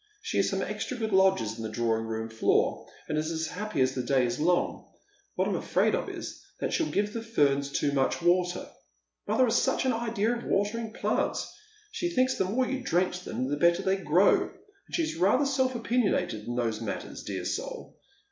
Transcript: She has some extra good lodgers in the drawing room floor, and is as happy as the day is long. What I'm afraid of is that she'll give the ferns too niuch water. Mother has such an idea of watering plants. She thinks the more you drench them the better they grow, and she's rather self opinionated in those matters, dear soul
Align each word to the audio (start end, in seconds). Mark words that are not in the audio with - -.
She 0.23 0.37
has 0.37 0.49
some 0.49 0.63
extra 0.63 0.97
good 0.97 1.13
lodgers 1.13 1.55
in 1.57 1.61
the 1.63 1.69
drawing 1.69 2.07
room 2.07 2.27
floor, 2.27 2.87
and 3.07 3.19
is 3.19 3.29
as 3.29 3.45
happy 3.45 3.81
as 3.81 3.93
the 3.93 4.01
day 4.01 4.25
is 4.25 4.39
long. 4.39 4.89
What 5.35 5.47
I'm 5.47 5.55
afraid 5.55 5.93
of 5.93 6.09
is 6.09 6.41
that 6.59 6.73
she'll 6.73 6.89
give 6.89 7.13
the 7.13 7.21
ferns 7.21 7.69
too 7.71 7.91
niuch 7.91 8.19
water. 8.19 8.67
Mother 9.27 9.43
has 9.43 9.61
such 9.61 9.85
an 9.85 9.93
idea 9.93 10.35
of 10.35 10.43
watering 10.45 10.91
plants. 10.91 11.53
She 11.91 12.09
thinks 12.09 12.33
the 12.35 12.45
more 12.45 12.65
you 12.67 12.81
drench 12.81 13.19
them 13.19 13.47
the 13.47 13.57
better 13.57 13.83
they 13.83 13.97
grow, 13.97 14.41
and 14.45 14.95
she's 14.95 15.17
rather 15.17 15.45
self 15.45 15.75
opinionated 15.75 16.47
in 16.47 16.55
those 16.55 16.81
matters, 16.81 17.21
dear 17.23 17.45
soul 17.45 17.95